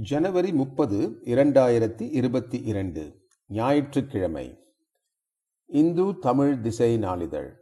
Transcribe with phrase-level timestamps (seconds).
[0.00, 4.58] ஜனவரி முப்பது இரண்டாயிரத்தி இருபத்தி இரண்டு ஞாயிற்றுக்கிழமை.
[5.66, 7.60] இந்து தமிழ் திசை நாளிதழ்.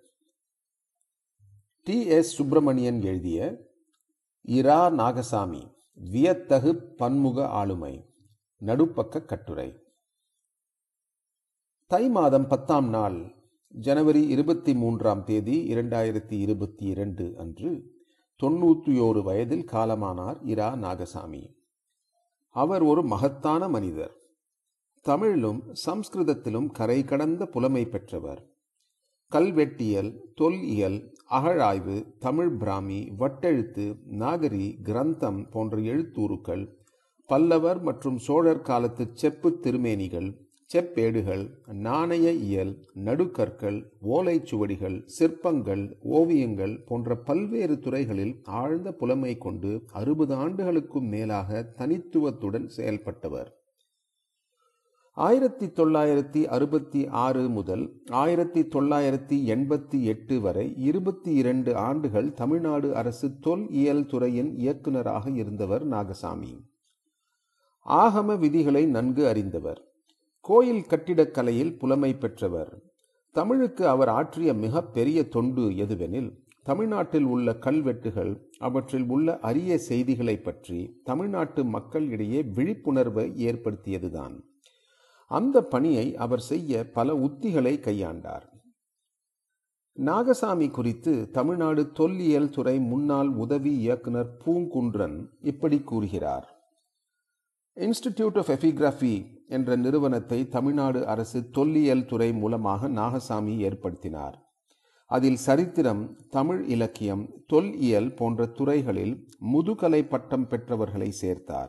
[1.83, 2.07] டி.
[2.07, 2.35] எஸ்.
[2.35, 3.57] சுப்பிரமணியன் எழுதிய
[4.43, 8.15] இரா நாகசாமி வியத்தகு பன்முக ஆளுமை
[8.67, 9.79] நடுப்பக்க கட்டுரை.
[11.87, 13.35] தை மாதம் பத்தாம் நாள்
[13.69, 17.91] ஜனவரி இருபத்தி மூன்றாம் தேதி இரண்டாயிரத்தி இருபத்தி இரண்டு அன்று
[18.43, 21.54] தொண்ணூற்றி ஓரு வயதில் காலமானார் இரா நாகசாமி.
[22.55, 24.13] அவர் ஒரு மகத்தான மனிதர்.
[25.03, 28.43] தமிழிலும் சம்ஸ்கிருதத்திலும் கரை கடந்த புலமை பெற்றவர்.
[29.33, 30.99] கல்வெட்டியல் தொல்இயல்
[31.31, 36.65] அகழாய்வு தமிழ் பிராமி வட்டெழுத்து நாகரி கிரந்தம் போன்ற எழுத்தூருக்கள்
[37.27, 40.44] பல்லவர் மற்றும் சோழர் காலத்து செப்பு திருமேனிகள்
[40.75, 51.05] செப்பேடுகள் நாணய இயல் நடுக்கற்கள் ஓலைச்சுவடிகள் சிற்பங்கள் ஓவியங்கள் போன்ற பல்வேறு துறைகளில் ஆழ்ந்த புலமை கொண்டு அறுபது ஆண்டுகளுக்கும்
[51.05, 53.47] மேலாக தனித்துவத்துடன் செயல்பட்டவர்.
[55.11, 63.39] ஆயிரத்தி தொள்ளாயிரத்தி அறுபத்தி ஆறு முதல் ஆயிரத்தி தொள்ளாயிரத்தி எண்பத்தி எட்டு வரை இருபத்தி இரண்டு ஆண்டுகள் தமிழ்நாடு அரசு
[63.41, 66.61] தொல் இயல் துறையின் இயக்குநராக இருந்தவர் நாகசாமி.
[67.87, 69.94] ஆகம விதிகளை நன்கு அறிந்தவர்.
[70.47, 72.73] கோயில் கட்டிடக்கலையில் புலமை பெற்றவர்.
[73.33, 76.31] தமிழுக்கு அவர் ஆற்றிய மிக பெரிய தொண்டு எதுவெனில்
[76.63, 84.35] தமிழ்நாட்டில் உள்ள கல்வெட்டுகள் அவற்றில் உள்ள அரிய செய்திகளை பற்றி தமிழ்நாட்டு மக்களிடையே விழிப்புணர்வை ஏற்படுத்தியதுதான்.
[85.27, 88.47] அந்த பணியை அவர் செய்ய பல உத்திகளை கையாண்டார்.
[89.99, 96.47] நாகசாமி குறித்து தமிழ்நாடு தொல்லியல் துறை முன்னாள் உதவி இயக்குனர் பூங்குன்றன் இப்படி கூறுகிறார்.
[97.75, 104.33] இன்ஸ்டிடியூட் ஆஃப் எஃபிகிராஃபி என்ற நிறுவனத்தை தமிழ்நாடு அரசு தொல்லியல் துறை மூலமாக நாகசாமி ஏற்படுத்தினார்.
[105.07, 111.69] அதில் சரித்திரம் தமிழ் இலக்கியம் தொல்இயல் போன்ற துறைகளில் முதுகலை பட்டம் பெற்றவர்களை சேர்த்தார்.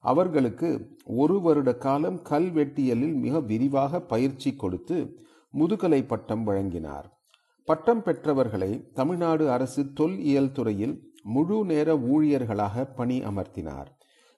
[0.00, 5.18] அவர்களுக்கு ஒரு வருட காலம் கல்வெட்டியலில் மிக விரிவாக பயிற்சி கொடுத்து
[5.50, 7.14] முதுகலை பட்டம் வழங்கினார்.
[7.64, 13.88] பட்டம் பெற்றவர்களை தமிழ்நாடு அரசு தொல்இயல் துறையில் முழு நேர ஊழியர்களாக பணி அமர்த்தினார்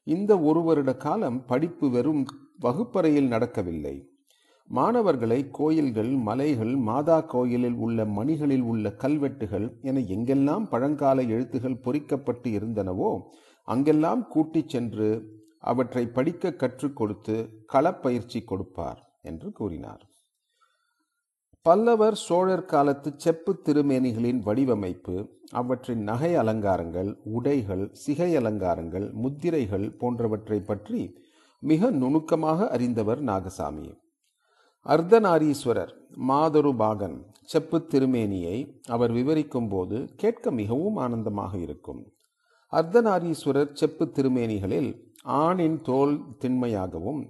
[0.04, 2.26] இந்த ஒரு வருட காலம் படிப்பு வெறும்
[2.58, 3.96] வகுப்பறையில் நடக்கவில்லை.
[4.70, 13.10] மாணவர்களை கோயில்கள் மலைகள் மாதா கோயிலில் உள்ள மணிகளில் உள்ள கல்வெட்டுகள் என எங்கெல்லாம் பழங்கால எழுத்துகள் பொறிக்கப்பட்டு இருந்தனவோ
[13.68, 15.08] அங்கெல்லாம் கூட்டிச் சென்று
[15.58, 20.02] அவற்றை படிக்க கற்றுக் கொடுத்து களப்பயிற்சி கொடுப்பார் என்று கூறினார்.
[21.62, 25.16] பல்லவர் சோழர் காலத்து செப்பு திருமேனிகளின் வடிவமைப்பு
[25.50, 31.00] அவற்றின் நகை அலங்காரங்கள் உடைகள் சிகை அலங்காரங்கள் முத்திரைகள் போன்றவற்றை பற்றி
[31.62, 33.88] மிக நுணுக்கமாக அறிந்தவர் நாகசாமி.
[34.86, 35.92] அர்த்தநாரீஸ்வரர்
[36.28, 38.56] மாதரு பாகன் செப்பு திருமேனியை
[38.88, 42.00] அவர் விவரிக்கும் போது கேட்க மிகவும் ஆனந்தமாக இருக்கும்.
[42.72, 44.90] அர்த்தநாரீஸ்வரர் செப்பு திருமேனிகளில்
[45.22, 47.20] ஆணின் தோல் திண்மையாகவும்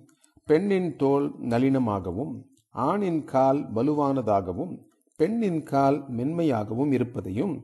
[0.45, 2.35] பெண்ணின் தோல் நளினமாகவும்
[2.71, 4.75] ஆணின் கால் வலுவானதாகவும்
[5.17, 7.55] பெண்ணின் கால் மென்மையாகவும் இருப்பதையும்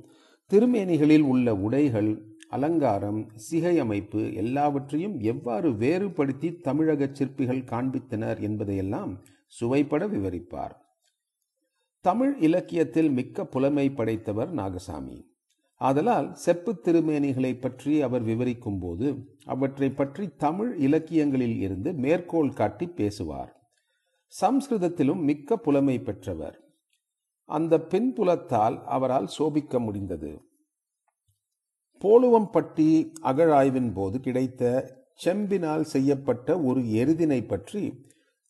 [0.50, 2.10] திருமேனிகளில் உள்ள உடைகள்
[2.48, 10.74] அலங்காரம் சிகையமைப்பு எல்லாவற்றையும் எவ்வாறு வேறுபடுத்தி தமிழக சிற்பிகள் காண்பித்தனர் என்பதையெல்லாம் சுவைப்பட விவரிப்பார்.
[12.00, 15.32] தமிழ் இலக்கியத்தில் மிக்க புலமை படைத்தவர் நாகசாமி.
[15.76, 23.72] ஆதலால் செப்பு திருமேனிகளை பற்றி அவர் விவரிக்கும் போது அவற்றை பற்றி தமிழ் இலக்கியங்களில் இருந்து மேற்கோள் காட்டி பேசுவார்.
[24.40, 26.58] சம்ஸ்கிருதத்திலும் மிக்க புலமை பெற்றவர்.
[27.44, 30.40] அந்த பின்புலத்தால் அவரால் சோபிக்க முடிந்தது.
[32.04, 32.88] போலுவம்பட்டி
[33.20, 34.62] அகழாய்வின் போது கிடைத்த
[35.14, 37.82] செம்பினால் செய்யப்பட்ட ஒரு எருதினை பற்றி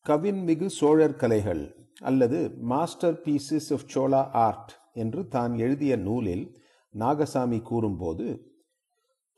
[0.06, 1.62] கவின்மிகு சோழர் கலைகள்
[2.00, 6.44] அல்லது master pieces of Chola art என்று தான் எழுதிய நூலில்
[6.94, 8.26] நாகசாமி கூறும்போது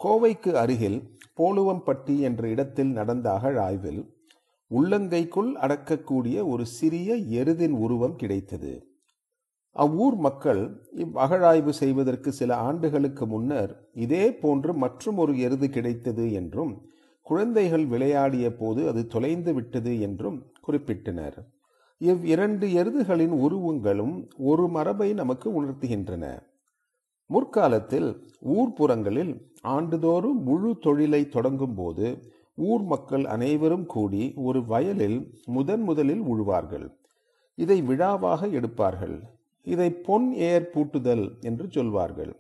[0.01, 0.99] கோவைக்கு அருகில்
[1.37, 4.03] போலுவம்பட்டி என்ற இடத்தில் நடந்த அகழாய்வில்
[4.71, 8.73] உள்ளங்கைக்குள் அடக்கக்கூடிய ஒரு சிறிய எருதின் உருவம் கிடைத்தது.
[9.83, 10.61] அவ்வூர் மக்கள்
[10.97, 13.73] இவ்வகழாய்வு செய்வதற்கு சில ஆண்டுகளுக்கு முன்னர்
[14.05, 16.73] இதே போன்று மற்றும் ஒரு எருது கிடைத்தது என்றும்
[17.27, 21.37] குழந்தைகள் விளையாடிய போது அது தொலைந்து விட்டது என்றும் குறிப்பிட்டனர்.
[22.01, 24.17] இவ் இரண்டு எருதுகளின் உருவங்களும்
[24.51, 26.25] ஒரு மரபை நமக்கு உணர்த்துகின்றன.
[27.31, 28.11] முற்காலத்தில்
[28.57, 32.09] ஊர்ப்புறங்களில் ஆண்டுதோறும் முழு தொழிலை தொடங்கும் போது
[32.71, 36.87] ஊர் மக்கள் அனைவரும் கூடி ஒரு வயலில் முதன் முதலில் உழுவார்கள்.
[37.59, 39.17] இதை விழாவாக எடுப்பார்கள்.
[39.73, 42.35] இதை பொன் ஏர் பூட்டுதல் என்று சொல்வார்கள்.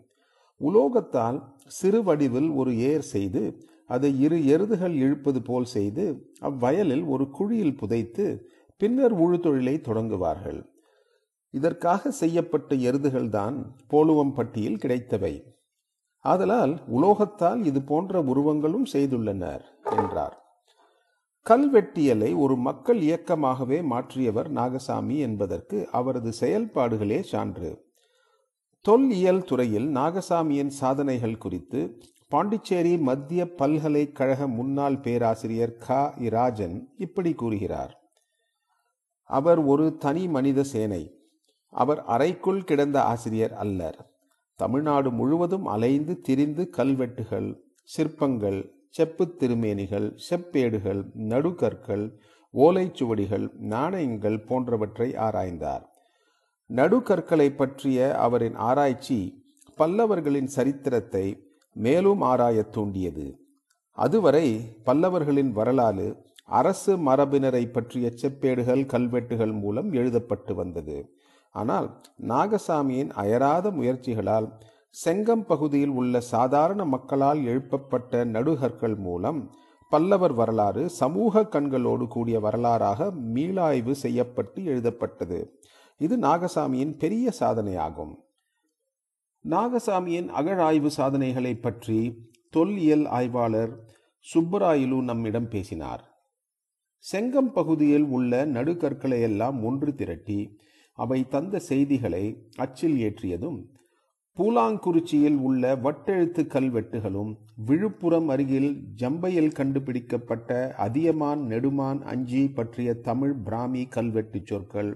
[0.61, 1.39] உலோகத்தால்
[1.79, 3.43] சிறு வடிவில் ஒரு ஏர் செய்து
[3.87, 6.05] அதை இரு எருதுகள் இழுப்பது போல் செய்து
[6.41, 8.27] அவ்வயலில் ஒரு குழியில் புதைத்து
[8.81, 10.61] பின்னர் உழுதொழிலை தொடங்குவார்கள்.
[11.55, 13.57] இதற்காக செய்யப்பட்ட எருதுகள்தான்
[13.93, 15.35] போலுவம்பட்டியில் கிடைத்தவை.
[16.25, 19.65] ஆதலால் உலோகத்தால் இது போன்ற உருவங்களும் செய்துள்ளனர்
[19.97, 20.37] என்றார்.
[21.51, 27.95] கல்வெட்டியலை ஒரு மக்கள் இயக்கமாகவே மாற்றியவர் நாகசாமி என்பதற்கு அவரது செயல்பாடுகளே சான்று.
[28.81, 36.15] தொல்லியல் துறையில் நாகசாமியின் சாதனைகள் குறித்து பாண்டிச்சேரி மத்திய பல்கலைக்கழக முன்னாள் பேராசிரியர் க.
[36.19, 38.13] இராஜன் இப்படி கூறுகிறார்.
[39.23, 41.21] அவர் ஒரு தனி மனித சேனை.
[41.69, 44.15] அவர் அறைக்குள் கிடந்த ஆசிரியர் அல்லர்.
[44.55, 52.19] தமிழ்நாடு முழுவதும் அலைந்து திரிந்து கல்வெட்டுகள் சிற்பங்கள் செப்புத் திருமேனிகள் செப்பேடுகள் நடுக்கற்கள்
[52.55, 55.83] ஓலைச்சுவடிகள் நாணயங்கள் போன்றவற்றை ஆராய்ந்தார்.
[56.67, 59.45] நடுக்கற்களை பற்றிய அவரின் ஆராய்ச்சி
[59.79, 63.39] பல்லவர்களின் சரித்திரத்தை மேலும் ஆராயத் தூண்டியது.
[63.93, 71.11] அதுவரை பல்லவர்களின் வரலாறு அரசு மரபினரை பற்றிய செப்பேடுகள் கல்வெட்டுகள் மூலம் எழுதப்பட்டு வந்தது.
[71.51, 74.53] ஆனால் நாகசாமியின் அயராத முயற்சிகளால்
[75.05, 79.41] செங்கம் பகுதியில் உள்ள சாதாரண மக்களால் எழுப்பப்பட்ட நடுகற்கள் மூலம்
[79.91, 85.61] பல்லவர் வரலாறு சமூக கண்களோடு கூடிய வரலாறாக மீளாய்வு செய்யப்பட்டு எழுதப்பட்டது.
[85.99, 88.15] இது நாகசாமியின் பெரிய சாதனையாகும்.
[89.45, 93.73] நாகசாமியின் அகழாய்வு சாதனைகளை பற்றி தொல்லியல் ஆய்வாளர்
[94.27, 96.03] சுப்பராயிலு நம்மிடம் பேசினார்.
[97.13, 100.41] செங்கம் பகுதியில் உள்ள நடுகற்களை எல்லாம் ஒன்று திரட்டி
[100.99, 102.25] அவை தந்த செய்திகளை
[102.57, 103.59] அச்சில் ஏற்றியதும்
[104.39, 107.31] பூலாங்குறிச்சியில் உள்ள வட்டெழுத்து கல்வெட்டுகளும்
[107.65, 114.91] விழுப்புரம் அருகில் ஜம்பையில் கண்டுபிடிக்கப்பட்ட அதியமான் நெடுமான் அஞ்சி பற்றிய தமிழ் பிராமி கல்வெட்டு சொற்கள்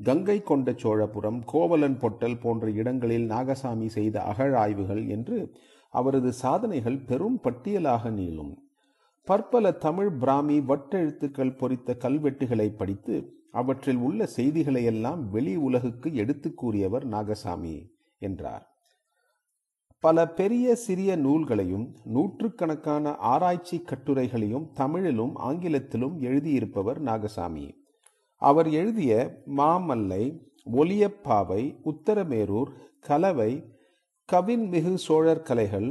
[0.00, 5.38] கங்கை கொண்ட சோழபுரம் கோவலன் பொட்டல் போன்ற இடங்களில் நாகசாமி செய்த அகழாய்வுகள் என்று
[5.88, 8.52] அவரது சாதனைகள் பெரும் பட்டியலாக நீளும்.
[9.22, 13.16] பற்பல தமிழ் பிராமி வட்டெழுத்துக்கள் பொறித்த கல்வெட்டுகளை படித்து
[13.52, 17.76] அவற்றில் உள்ள செய்திகளையெல்லாம் வெளி உலகுக்கு எடுத்து கூறியவர் நாகசாமி
[18.18, 18.64] என்றார்.
[20.04, 27.66] பல பெரிய சிறிய நூல்களையும் நூற்றுக்கணக்கான ஆராய்ச்சி கட்டுரைகளையும் தமிழிலும் ஆங்கிலத்திலும் எழுதியிருப்பவர் நாகசாமி.
[28.36, 29.12] அவர் எழுதிய
[29.56, 30.24] மாமல்லை
[30.72, 32.70] ஒலியப்பாவை உத்தரமேரூர்
[33.00, 33.52] கலவை
[34.28, 35.88] கவின் மிகு சோழர் கலைகள்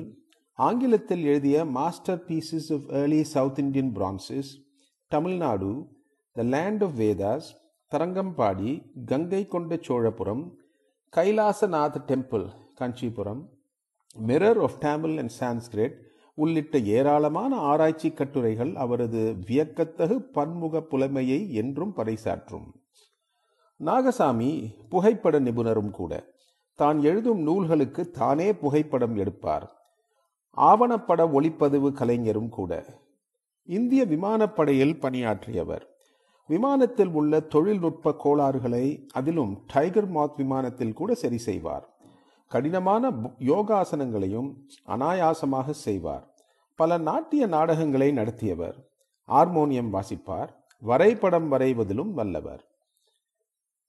[0.54, 1.66] ஆங்கிலத்தில் எழுதிய
[2.28, 4.52] masterpieces of early South Indian bronzes
[5.12, 5.72] Tamil Nadu
[6.36, 7.50] the land of Vedas
[7.92, 8.72] Tharangambadi
[9.48, 10.46] Gangaikonda Cholapuram
[11.14, 13.44] Kailasanath temple Kanchipuram
[14.22, 15.94] mirror of Tamil and Sanskrit
[16.36, 22.72] உள்ளிட்ட ஏராளமான ஆராய்ச்சி கட்டுரைகள் அவரது வியக்கத்தகு பன்முக புலமையை என்றும் பறைசாற்றும்.
[23.80, 26.26] நாகசாமி புகைப்பட நிபுணரும் கூட.
[26.76, 29.72] தான் எழுதும் நூல்களுக்கு தானே புகைப்படம் எடுப்பார்.
[30.58, 32.86] ஆவணப்பட ஒளிப்பதிவு கலைஞரும் கூட.
[33.64, 35.88] இந்திய விமானப்படையில் பணியாற்றியவர்.
[36.48, 41.93] விமானத்தில் உள்ள தொழில்நுட்ப கோளாறுகளை அதிலும் டைகர் மாத் விமானத்தில் கூட சரி செய்வார்.
[42.48, 43.10] கடினமான
[43.40, 44.50] யோகாசனங்களையும்
[44.88, 46.26] அனாயாசமாக செய்வார்.
[46.76, 48.78] பல நாட்டிய நாடகங்களை நடத்தியவர்.
[49.30, 50.48] ஹார்மோனியம் வாசிப்பார்.
[50.80, 52.64] வரைபடம் வரைவதிலும் வல்லவர்.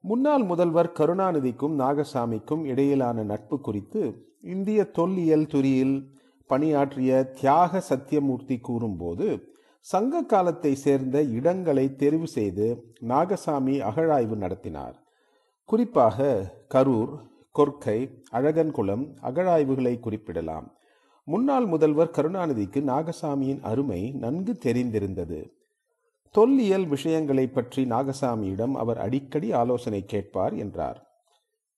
[0.00, 4.02] முன்னாள் முதல்வர் கருணாநிதிக்கும் நாகசாமிக்கும் இடையிலான நட்பு குறித்து
[4.42, 5.96] இந்திய தொல்லியல் துறையில்
[6.46, 9.28] பணியாற்றிய தியாக சத்தியமூர்த்தி கூறும்போது
[9.80, 12.66] சங்க காலத்தை சேர்ந்த இடங்களை தெரிவு செய்து
[13.00, 14.96] நாகசாமி அகழாய்வு நடத்தினார்.
[15.64, 16.18] குறிப்பாக
[16.74, 17.12] கரூர்
[17.58, 17.98] கொர்க்கை
[18.32, 20.72] அழகன்குளம் அகழாய்வுகளை குறிப்பிடலாம்.
[21.24, 25.52] முன்னாள் முதல்வர் கருணாநிதிக்கு நாகசாமியின் அருமை நன்கு தெரிந்திருந்தது.
[26.30, 31.06] தொல்லியல் விஷயங்களை பற்றி நாகசாமியிடம் அவர் அடிக்கடி ஆலோசனை கேட்பார் என்றார்.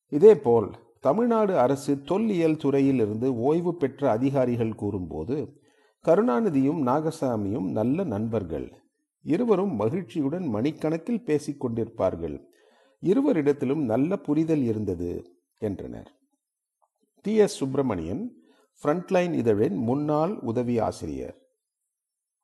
[0.09, 5.61] இதேபோல் தமிழ்நாடு அரசு தொல்லியல் துறையிலிருந்து ஓய்வு பெற்ற அதிகாரிகள் கூறும்போது
[6.05, 8.73] கருணாநிதியும் நாகசாமியும் நல்ல நண்பர்கள்.
[9.23, 12.37] இருவரும் மகிழ்ச்சியுடன் மணிக்கணக்கில் பேசிக் கொண்டிருப்பார்கள்.
[13.03, 15.36] இருவரிடத்திலும் நல்ல புரிதல் இருந்தது.
[15.59, 16.13] என்றனர்.
[17.23, 17.37] டி.
[17.37, 17.55] எஸ்.
[17.55, 18.43] சுப்பிரமணியன்
[18.83, 21.46] ஃப்ரண்ட்லைன் இதழின் முன்னாள் உதவி ஆசிரியர்.